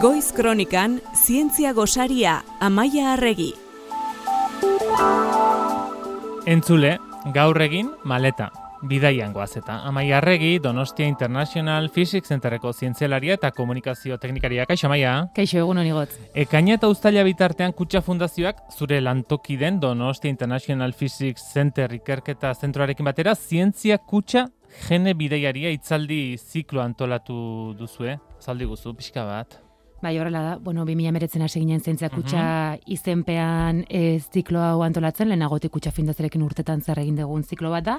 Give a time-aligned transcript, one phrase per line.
[0.00, 3.48] Goiz Kronikan Zientzia Gosaria Amaia Arregi.
[6.46, 6.92] Entzule,
[7.34, 8.52] gaur egin maleta.
[8.86, 9.80] Bidaian goazeta.
[9.88, 14.68] Amaia Arregi, Donostia International Physics Centerreko zientzialaria eta komunikazio teknikaria.
[14.70, 15.32] Kaixo, Amaia?
[15.34, 16.14] Kaixo, egun honi gotz.
[16.30, 23.10] Ekaina eta ustaila bitartean kutsa fundazioak zure lantoki den Donostia International Physics Center ikerketa zentroarekin
[23.10, 24.46] batera zientzia kutsa
[24.86, 28.20] gene bidaiaria itzaldi ziklo antolatu duzue.
[28.38, 29.64] Zaldi guzu, pixka bat.
[30.00, 32.42] Bai, horrela da, bueno, 2000 meretzen hasi ginen zentzia kutsa
[32.86, 37.96] izenpean ez ziklo hau antolatzen, lehenagotik kutsa findazerekin urtetan zer egin dugun ziklo bat da,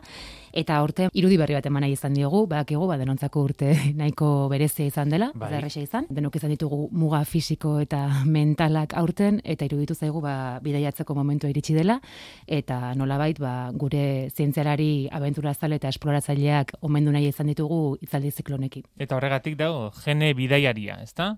[0.55, 4.87] eta urte irudi berri bat eman nahi izan diogu, badakigu, ba, denontzako urte nahiko berezia
[4.87, 5.59] izan dela, Bai.
[5.67, 8.05] izan, denok izan ditugu muga fisiko eta
[8.37, 11.99] mentalak aurten, eta iruditu zaigu, ba, bidaiatzeko momentua iritsi dela,
[12.47, 18.87] eta nolabait, ba, gure zientzialari abenturazale eta esploratzaileak omendu nahi izan ditugu itzaldi ziklonekin.
[18.97, 21.33] Eta horregatik dago, gene bidaiaria, ezta?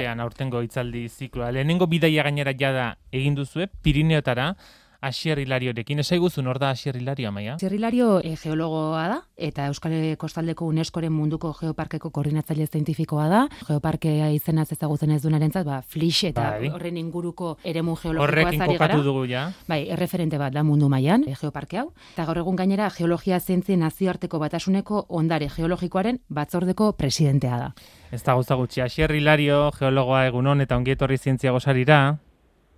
[0.00, 1.50] Izenpean aurtengo itzaldi zikloa.
[1.52, 4.54] Lehenengo bidaia gainera jada egin duzue, Pirineotara,
[5.00, 5.98] Asier Hilariorekin.
[5.98, 7.56] Esai guzun, hor da Asier Hilario, amaia?
[7.58, 13.40] Zirrilario e, geologoa da, eta Euskal Kostaldeko Unescoren munduko geoparkeko koordinatzaile zientifikoa da.
[13.66, 16.68] Geoparkea izenaz ezagutzen ez dunarentzat, ba, flix eta Bai.
[16.68, 19.00] horren inguruko eremu geologikoa zari gara.
[19.00, 19.46] dugu ja.
[19.68, 21.88] Bai, erreferente bat da mundu mailan e, geoparke hau.
[22.12, 27.72] Eta gaur egun gainera geologia zientzien nazioarteko batasuneko ondare geologikoaren batzordeko presidentea da.
[28.12, 32.18] Ez da gauza gutxi, Asier Hilario, geologoa egunon eta ongietorri zientzia gosarira.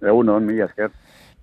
[0.02, 0.90] Egun hon, mila esker.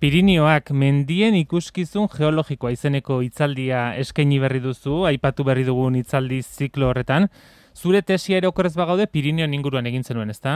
[0.00, 7.26] Pirinioak mendien ikuskizun geologikoa izeneko hitzaldia eskaini berri duzu, aipatu berri dugun hitzaldi ziklo horretan.
[7.76, 10.54] Zure tesia ere okerrez bagaude Pirinioen inguruan egin zenuen, ezta?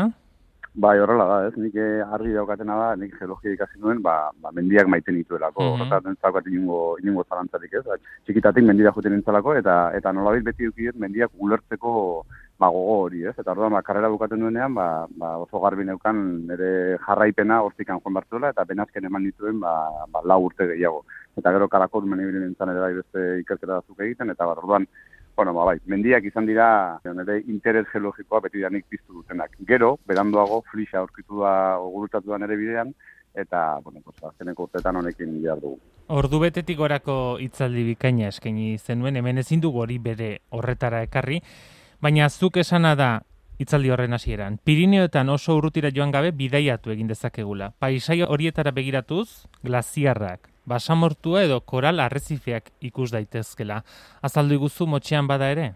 [0.84, 1.52] Bai, horrela da, ez?
[1.60, 5.60] Nik eh, argi daukatena da, nik geologia ikasi nuen, ba, ba mendiak maite nituelako.
[5.60, 5.68] Mhm.
[5.68, 5.92] Mm -hmm.
[5.92, 7.84] Horretan zaukat inungo, inungo zalantzarik, ez?
[7.84, 12.24] Ba, txikitatik mendira joten nintzalako, eta eta nolabait beti dukiet mendiak ulertzeko
[12.64, 13.34] ba, gogo hori, ez?
[13.38, 18.16] Eta orduan, ba, karrera bukaten duenean, ba, ba, oso garbi neukan nire jarraipena hortikan joan
[18.18, 19.74] bartuela, eta benazken eman nituen, ba,
[20.12, 21.04] ba, lau urte gehiago.
[21.36, 24.88] Eta gero kalakot meni nintzen ere bai beste ikerketa batzuk egiten, eta ba, orduan,
[25.34, 29.56] Bueno, ba, bai, mendiak izan dira nire interes geologikoa beti da nik piztu dutenak.
[29.66, 32.92] Gero, beranduago, flixa aurkitu da, gurutatu da nire bidean,
[33.34, 35.80] eta, bueno, pues, azkeneko urtetan honekin behar dugu.
[36.14, 41.40] Ordu betetik gorako hitzaldi bikaina eskaini zenuen, hemen ezin dugu hori bere horretara ekarri,
[42.04, 43.22] baina zuk esana da
[43.58, 44.58] hitzaldi horren hasieran.
[44.68, 47.70] Pirineoetan oso urrutira joan gabe bidaiatu egin dezakegula.
[47.80, 53.80] Paisai horietara begiratuz, glaziarrak, basamortua edo koral arrezifeak ikus daitezkela.
[54.20, 55.70] Azaldu iguzu motxean bada ere?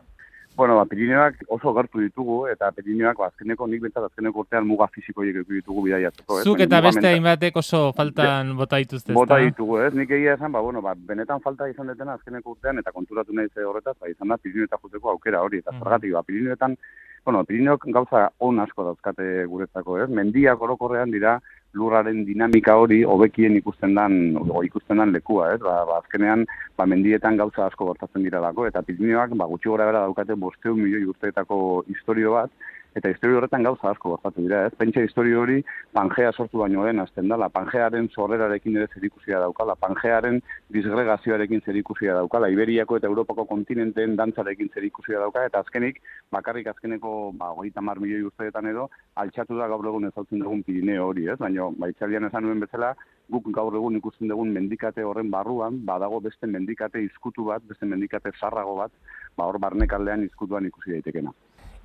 [0.59, 4.89] Bueno, ba, Pirineoak oso gertu ditugu, eta Pirineoak, ba, azkeneko, nik bentsat azkeneko urtean muga
[4.91, 6.41] fisikoiek eduki ditugu bidaiatzeko.
[6.41, 6.45] ez?
[6.51, 9.93] Zuk eta beste hainbatek oso faltan bota dituzte, Bota ditugu, ez?
[9.95, 13.47] Nik egia esan, ba, bueno, ba, benetan falta izan detena azkeneko urtean, eta konturatu nahi
[13.55, 15.79] ze horretaz, ba, izan da Pirineoetan juteko aukera hori, eta Mhm.
[15.79, 16.77] zergatik, ba, Pirineoetan,
[17.25, 20.09] bueno, Pirineok gauza on asko dauzkate guretzako, ez?
[20.11, 21.41] Mendiak orokorrean dira
[21.75, 25.61] lurraren dinamika hori hobekien ikusten dan, o, ikusten dan lekua, ez?
[25.61, 26.47] Ba, ba, azkenean,
[26.79, 31.05] ba, mendietan gauza asko gertatzen direlako, eta Pirineoak, ba, gutxi gora bera daukate bosteun milioi
[31.12, 31.61] urteetako
[31.93, 32.51] historio bat,
[32.94, 34.75] eta historio horretan gauza asko gertatu dira, ez?
[34.78, 35.59] Pentsa historio hori
[35.93, 40.41] Pangea sortu baino den azten dala, Pangearen sorrerarekin ere zerikusia daukala, Pangearen
[40.75, 46.00] disgregazioarekin zerikusia daukala, Iberiako eta Europako kontinenteen dantzarekin zerikusia dauka, eta azkenik,
[46.32, 51.09] bakarrik azkeneko, ba, hogeita mar milioi urteetan edo, altxatu da gaur egun ezautzen dugun Pirineo
[51.09, 51.38] hori, ez?
[51.38, 52.94] Baina, baitzalian esan nuen bezala,
[53.31, 58.32] guk gaur egun ikusten dugun mendikate horren barruan, badago beste mendikate izkutu bat, beste mendikate
[58.41, 58.94] zarrago bat,
[59.37, 61.34] ba, hor barnekaldean izkutuan ikusi daitekena.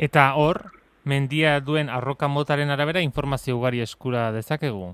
[0.01, 0.63] Eta hor,
[1.03, 4.93] mendia duen arroka motaren arabera informazio ugari eskura dezakegu.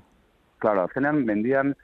[0.59, 1.75] Claro, azkenean mendian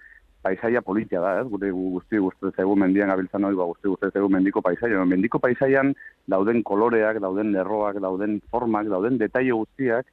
[0.46, 1.48] paisaia politia da, ez?
[1.50, 5.06] Gure gu- guzti guzti zaigu mendian gabiltzan hori, ba guzti guzti zaigu mendiko paisaia.
[5.06, 5.94] Mendiko paisaian
[6.28, 10.06] dauden koloreak, dauden lerroak, dauden formak, dauden detaile guztiak,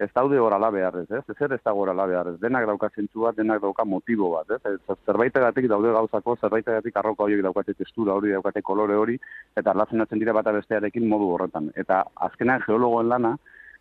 [0.00, 1.24] ez daude hor ala beharrez, ez?
[1.28, 2.38] Ezer ez dago hor ala beharrez.
[2.40, 4.78] Denak dauka zentzu bat, denak dauka motibo bat, ez?
[5.06, 9.18] zerbaitegatik daude gauzako, zerbaitegatik arroka horiek daukate testura hori, daukate kolore hori,
[9.56, 11.68] eta erlazionatzen dira bata bestearekin modu horretan.
[11.76, 13.34] Eta azkenean geologoen lana,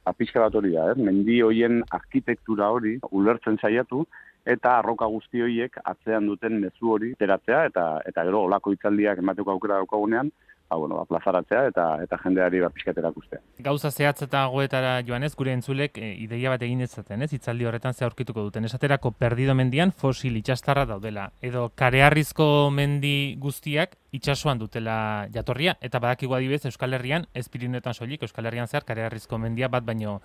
[0.06, 0.98] ba, pixka bat hori da, ez?
[0.98, 4.06] Mendi hoien arkitektura hori ulertzen saiatu,
[4.50, 9.56] eta arroka guzti horiek atzean duten mezu hori teratzea, eta eta gero olako hitzaldiak emateko
[9.56, 10.32] aukera daukagunean,
[10.70, 13.42] ba, bueno, ba, plazaratzea eta eta jendeari ba, pixkat erakustea.
[13.66, 17.32] Gauza zehatz eta goetara joanez, gure entzulek e, ideia bat egin ezaten, ez?
[17.34, 18.66] Hitzaldi horretan ze aurkituko duten.
[18.66, 21.32] Esaterako perdido mendian fosil itxastarra daudela.
[21.42, 25.78] Edo kareharrizko mendi guztiak itsasoan dutela jatorria.
[25.82, 30.20] Eta badakigu adibidez Euskal Herrian, ez Pirineoetan soilik, Euskal Herrian zehar kareharrizko mendia bat baino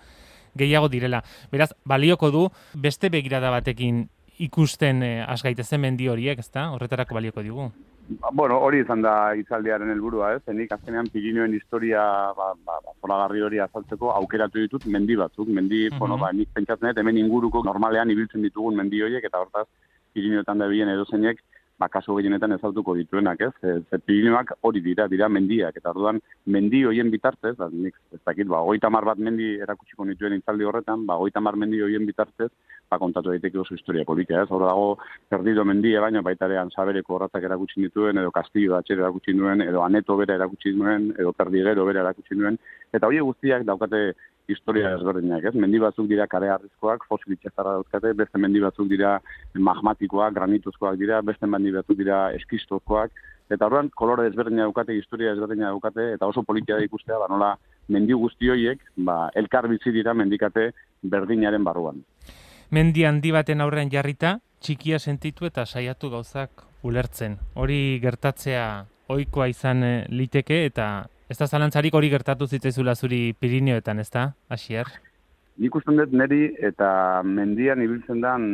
[0.55, 1.23] gehiago direla.
[1.51, 4.05] Beraz, balioko du beste begirada batekin
[4.39, 6.69] ikusten eh, has gaitezen mendi horiek, ezta?
[6.75, 7.69] Horretarako balioko digu.
[8.07, 10.53] Ba, bueno, hori izan da hitzaldiaren helburua, ez?
[10.53, 12.03] Nik azkenean Pirinioen historia
[12.37, 16.51] ba, ba, ba, zoragarri hori azaltzeko aukeratu ditut mendi batzuk, mendi, mm bueno, ba, nik
[16.53, 19.65] pentsatzen dut, hemen inguruko normalean ibiltzen ditugun mendi horiek, eta hortaz,
[20.13, 21.41] Pirineoetan da bilen edozeinek,
[21.79, 23.51] ba, kaso gehienetan ezautuko dituenak, ez?
[23.89, 28.47] Ze Pirinioak hori dira, dira mendiak, eta orduan mendi hoien bitartez, ba, nik ez dakit,
[28.47, 32.49] ba, goita bat mendi erakutsiko nituen intzaldi horretan, ba, goita mar mendi hoien bitartez,
[32.89, 34.49] ba, kontatu daiteke oso historia polika, ez?
[34.49, 34.97] Hor dago,
[35.29, 40.15] perdido mendia, baina baitarean sabereko horretak erakutsi dituen, edo kastillo da erakutsi nuen, edo aneto
[40.17, 42.57] bera erakutsi nuen, edo perdigero bera erakutsi nuen,
[42.93, 44.13] eta hori guztiak daukate
[44.47, 45.53] historia ezberdinak, ez?
[45.57, 49.15] Mendi batzuk dira kare harrizkoak, fosil itxazarra dauzkate, beste mendi batzuk dira
[49.53, 53.13] magmatikoak, granituzkoak dira, beste mendi batzuk dira eskistozkoak,
[53.49, 57.53] eta horren kolore ezberdina daukate, historia ezberdina daukate, eta oso politia da ikustea, ba nola
[57.89, 60.71] mendi guzti horiek, ba, elkar bizi dira mendikate
[61.03, 62.01] berdinaren barruan.
[62.73, 67.37] Mendi handi baten aurrean jarrita, txikia sentitu eta saiatu gauzak ulertzen.
[67.53, 73.99] Hori gertatzea ohikoa izan eh, liteke eta ez da zalantzarik hori gertatu zitzaizula zuri Pirineoetan,
[73.99, 74.89] ez da, Asier?
[75.57, 76.89] Nik usten dut neri eta
[77.23, 78.45] mendian ibiltzen dan,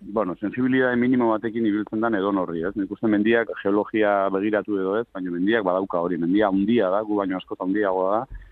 [0.00, 2.72] bueno, sensibilidade minimo batekin ibiltzen dan edo norri, ez?
[2.78, 7.20] Nik usten mendiak geologia begiratu edo ez, baina mendiak badauka hori, mendia handia da, gu
[7.20, 8.42] baino askota handiagoa da,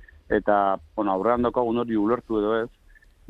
[0.40, 0.58] eta,
[0.96, 2.70] bueno, aurrean dokagun hori ulertu edo ez,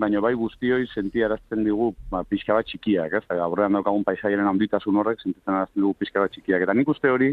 [0.02, 3.24] baina bai guztioi sentiarazten digu ba, pixka bat txikiak, ez?
[3.36, 6.64] Aurrean daukagun paisaiaren handitasun horrek sentitzen arazten dugu pixka bat txikiak.
[6.64, 7.32] Eta nik uste hori,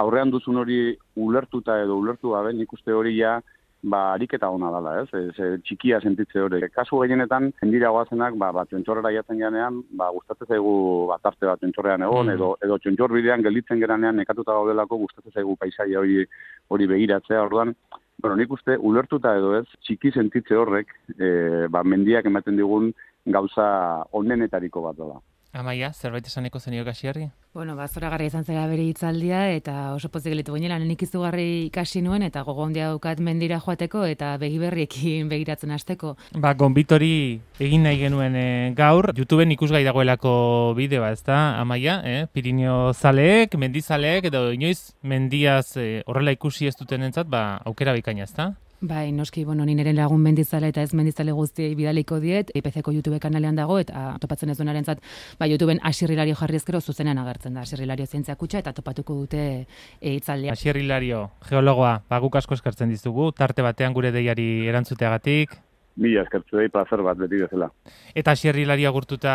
[0.00, 0.78] aurrean duzun hori
[1.16, 3.40] ulertuta edo ulertu gabe, nik uste hori ja
[3.84, 5.08] ba, ariketa hona dela, ez?
[5.12, 6.62] ez, txikia sentitze hori.
[6.72, 10.74] Kasu gehienetan, jendira guazenak, ba, ba, txontxorrera jatzen ganean, ba, gustatzen zaigu
[11.10, 12.38] batarte bat txontxorrean egon, mm.
[12.38, 16.24] edo, edo txontxor bidean gelditzen geranean nekatuta gaudelako gustatzen zaigu paisaia hori
[16.72, 17.74] hori begiratzea, orduan,
[18.22, 21.28] bueno, nik uste, ulertuta edo ez, txiki sentitze horrek, e,
[21.68, 22.92] ba, mendiak ematen digun
[23.36, 23.68] gauza
[24.16, 25.20] onenetariko bat da.
[25.54, 27.28] Amaia, zerbait esaneko zenio gasiarri?
[27.54, 31.68] Bueno, ba, zora garri izan zera bere hitzaldia, eta oso pozik gelitu gainera, nenik izugarri
[31.68, 36.16] ikasi nuen, eta gogo handia daukat mendira joateko, eta begiberriekin begiratzen hasteko.
[36.42, 40.34] Ba, gonbitori egin nahi genuen e, gaur, YouTubeen ikusgai dagoelako
[40.74, 42.26] bideoa, ez da, Amaia, eh?
[42.34, 48.26] Pirineo zaleek, mendizaleek, edo inoiz mendiaz e, horrela ikusi ez duten entzat, ba, aukera bikaina,
[48.26, 48.50] ez da?
[48.86, 53.16] Bai, noski, bueno, ni nire lagun mendizale eta ez mendizale guztiei bidaliko diet, IPC-ko YouTube
[53.16, 55.00] kanalean dago, eta topatzen ez duenaren zat,
[55.40, 60.12] bai, YouTubeen asirrilario jarri ezkero zuzenean agertzen da, asirrilario zientzia kutsa, eta topatuko dute e,
[60.18, 60.52] itzaldia.
[60.52, 65.56] Asirrilario, geologoa, baguk asko eskartzen dizugu, tarte batean gure deiari erantzuteagatik.
[65.96, 67.72] Mila eskartzu dei, placer bat beti bezala.
[68.12, 69.34] Eta asirrilario gurtuta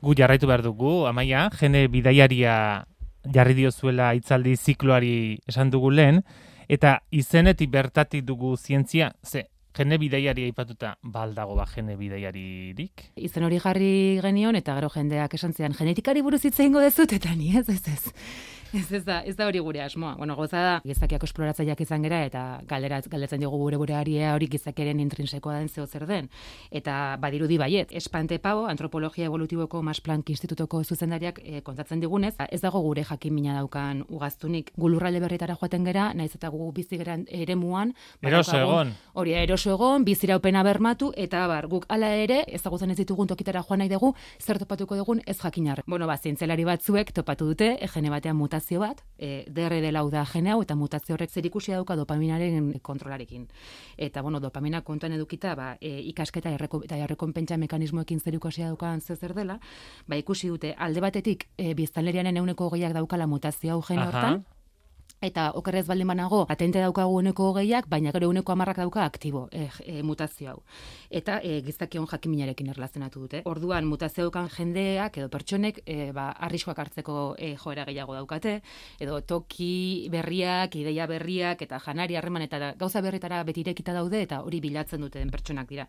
[0.00, 2.58] gu jarraitu behar dugu, amaia, jene bidaiaria
[3.34, 5.16] jarri diozuela itzaldi zikloari
[5.50, 6.24] esan dugu lehen,
[6.68, 13.06] Eta izenetik bertatik dugu zientzia, ze, jene bideiari aipatuta baldago ba jene bideiaririk?
[13.16, 17.56] Izen hori jarri genion, eta gero jendeak esan zian, genetikari buruz hitz dezut, eta ni
[17.56, 18.12] ez, ez, ez.
[18.72, 20.14] Ez, ez da, ez da hori gure asmoa.
[20.18, 24.48] Bueno, goza da, gizakiak esploratzaileak izan gera, eta galderat, galdetzen dugu gure gure aria hori
[24.52, 26.28] gizakiaren intrinsekoa den zeo zer den.
[26.70, 32.60] Eta badirudi baiet, espante pau, antropologia evolutiboko Mas Planck institutoko zuzendariak e, kontatzen digunez, ez
[32.60, 34.72] dago gure jakin mina daukan ugaztunik.
[34.76, 37.94] Gulurralde berritara joaten gera, naiz eta gu bizi geran ere muan.
[38.20, 38.92] Eroso egon.
[39.14, 43.80] Hori, eroso egon, biziraupena bermatu, eta bar, guk ala ere, ezagutzen ez ditugun tokitara joan
[43.80, 45.82] nahi dugu, zer topatuko dugun ez jakinar.
[45.86, 50.24] Bueno, ba, zientzelari batzuek topatu dute, egene batean muta mutazio bat, e, DRD lau da
[50.26, 53.46] gene hau, eta mutazio horrek zer ikusi dauka dopaminaren kontrolarekin.
[53.96, 59.00] Eta, bueno, dopamina kontuan edukita, ba, e, ikasketa erreko, eta errekonpentsa mekanismoekin zer ikusi daukan
[59.00, 59.60] zer dela,
[60.08, 64.44] ba, ikusi dute, alde batetik, e, biztanlerianen euneko gehiak daukala mutazio hau gene hortan,
[65.20, 69.64] Eta okerrez baldin banago, atente daukagu uneko hogeiak, baina gero uneko amarrak dauka aktibo e,
[69.82, 70.60] e, mutazio hau.
[71.10, 73.40] Eta e, gizakion jakiminarekin erlazionatu dute.
[73.50, 78.60] Orduan, mutazio daukan jendeak edo pertsonek e, ba, arriskoak hartzeko e, joera gehiago daukate,
[79.02, 84.44] edo toki berriak, ideia berriak, eta janari harreman, eta gauza berritara beti irekita daude, eta
[84.46, 85.88] hori bilatzen dute den pertsonak dira.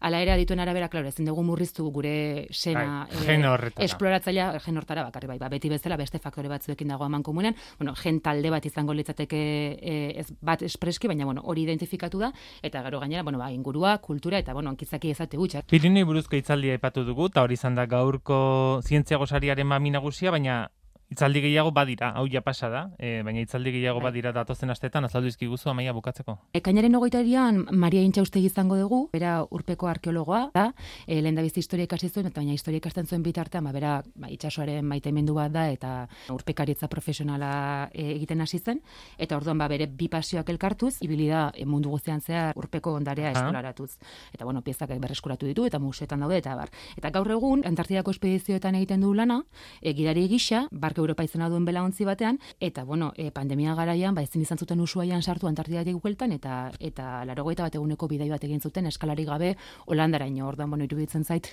[0.00, 3.38] Hala ere, adituen arabera, klaro, ezin dugu murriztu gure sena e,
[3.86, 7.94] esploratzailea, gen hortara bakarri bai, ba, beti bezala beste faktore batzuekin dago aman komunean, bueno,
[8.02, 9.40] gen talde bat izango litzateke
[9.80, 13.98] e, ez bat espreski, baina bueno, hori identifikatu da eta gero gainera, bueno, ba, ingurua,
[13.98, 15.64] kultura eta bueno, ankizaki ezate gutxa.
[15.70, 20.64] Pirinei buruzko hitzaldia aipatu dugu eta hori izan da gaurko zientzia gosariaren mami nagusia, baina
[21.14, 24.08] Itzaldi gehiago badira, hau ja pasa da, e, baina itzaldi gehiago bai.
[24.08, 26.34] badira datozen astetan, azaldu izkiguzu amaia bukatzeko.
[26.58, 30.64] Ekainaren ogoita erian, Maria Intxa uste izango dugu, bera urpeko arkeologoa, da,
[31.06, 33.92] e, lehen da bizi historia ikasi zuen, eta baina historia ikasten zuen bitartean, ba, bera
[34.16, 35.92] ba, itxasoaren maite bat da, eta
[36.34, 38.82] urpekaritza profesionala e, egiten hasi zen,
[39.16, 43.30] eta orduan ba, bere bi pasioak elkartuz, ibili da e, mundu guztian zehar urpeko ondarea
[43.30, 43.98] esploratuz.
[44.32, 46.74] Eta bueno, piezak berreskuratu ditu, eta musetan daude, eta bar.
[46.96, 49.44] Eta gaur egun, Antartidako espedizioetan egiten du lana,
[49.80, 54.22] e, gidari gisa, barke Europa izena duen belaontzi batean, eta, bueno, e, pandemia garaian, ba,
[54.24, 58.60] ezin izan zuten usuaian sartu Antartidatik bueltan, eta eta larogeita bat eguneko bidai bat egin
[58.60, 59.56] zuten eskalari gabe
[59.86, 61.48] Holandaraino, ordan, bueno, iruditzen zait,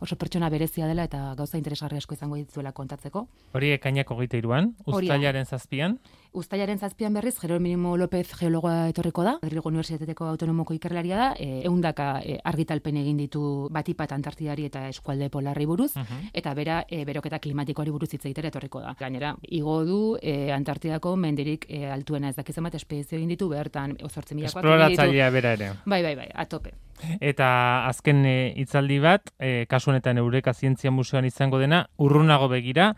[0.00, 3.26] oso pertsona berezia dela eta gauza interesgarri asko izango dituela kontatzeko.
[3.54, 5.98] Hori ekainak hogeita iruan, ustailaren zazpian.
[6.32, 12.22] Uztailaren zazpian berriz, Jerónimo López geologoa etorriko da, Madrilgo Unibertsitateko autonomoko ikerlaria da, e, eundaka
[12.24, 16.30] e, argitalpen egin ditu batipat Antartidari eta eskualde polarri buruz, Mhm.
[16.32, 18.81] eta bera e, beroketa klimatikoari buruz hitz egitera etorriko da.
[18.98, 23.96] Gainera, igo du e, Antartidako mendirik e, altuena ez dakizen bat espedizio egin ditu, bertan
[23.98, 25.72] 8.000 Esploratzailea bera ere.
[25.84, 26.74] Bai, bai, bai, atope.
[27.20, 27.48] Eta
[27.88, 32.92] azken e, hitzaldi bat, e, kasu honetan Eureka Zientzia Museoan izango dena, urrunago begira,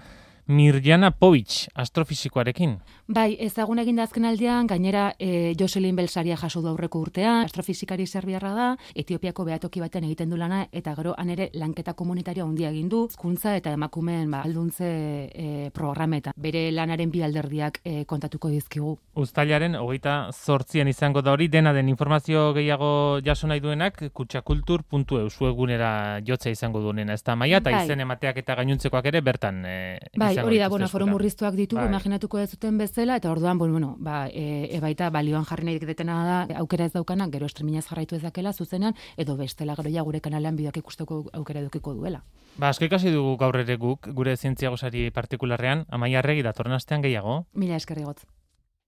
[0.46, 2.76] Mirjana Povich, astrofisikoarekin.
[3.08, 8.06] Bai, ezagun egin da azken aldean, gainera e, Joselin Belsaria jaso du aurreko urtean, astrofisikari
[8.06, 12.70] serbiarra da, Etiopiako behatoki batean egiten du lana, eta gero han ere lanketa komunitarioa handia
[12.70, 14.88] egin du, hezkuntza eta emakumeen ba, alduntze
[15.32, 16.34] e, programeta.
[16.36, 18.98] Bere lanaren bi alderdiak e, kontatuko dizkigu.
[19.20, 26.20] Uztailaren hogeita zortzian izango da hori, dena den informazio gehiago jaso nahi duenak, kutsakultur.eu webgunera
[26.24, 27.84] jotzea izango duenena, ez da maia, eta Bai.
[27.88, 29.76] izen emateak eta gainontzekoak ere bertan e,
[30.16, 31.88] Bai, izango hori da, bueno, foro murriztuak ditugu, Bai.
[31.90, 36.20] imaginatuko ez zuten bezala, eta orduan, bueno, ba, e, e baita balioan jarri nahi detena
[36.24, 40.56] da, aukera ez daukanak, gero streamingaz jarraitu ezakela zuzenean, edo bestela gero ja gure kanalean
[40.56, 42.22] bideoak ikusteko aukera edukiko duela.
[42.56, 47.02] Ba, asko ikasi dugu gaur ere guk, gure zientzia gosari partikularrean, amaia arregi datorren astean
[47.02, 47.44] gehiago.
[47.54, 48.22] Mila eskerri gotz.